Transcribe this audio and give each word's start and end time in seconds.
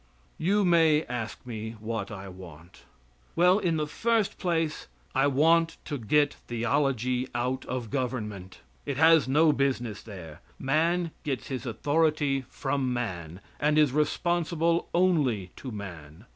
You 0.39 0.65
may 0.65 1.03
ask 1.03 1.45
me 1.45 1.73
what 1.79 2.09
I 2.09 2.27
want. 2.27 2.85
Well, 3.35 3.59
in 3.59 3.77
the 3.77 3.85
first 3.85 4.39
place 4.39 4.87
I 5.13 5.27
want 5.27 5.77
to 5.85 5.99
get 5.99 6.33
theology 6.47 7.27
out 7.35 7.65
of 7.65 7.91
government. 7.91 8.61
It 8.83 8.97
has 8.97 9.27
no 9.27 9.51
business 9.53 10.01
there. 10.01 10.41
Man 10.57 11.11
gets 11.23 11.49
his 11.49 11.67
authority 11.67 12.45
from 12.49 12.91
man, 12.91 13.41
and 13.59 13.77
is 13.77 13.91
responsible 13.93 14.89
only 14.91 15.51
to 15.57 15.69
man. 15.69 16.25